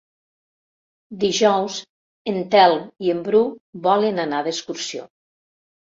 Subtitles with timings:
[1.23, 1.75] Dijous
[2.33, 3.45] en Telm i en Bru
[3.89, 5.07] volen anar d'excursió.